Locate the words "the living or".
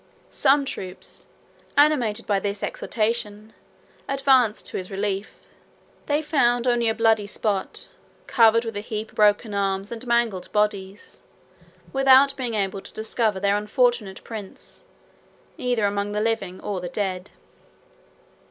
16.13-16.81